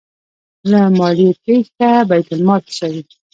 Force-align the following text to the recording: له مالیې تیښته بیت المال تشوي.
له 0.69 0.81
مالیې 0.97 1.31
تیښته 1.43 1.89
بیت 2.09 2.27
المال 2.33 2.61
تشوي. 2.67 3.01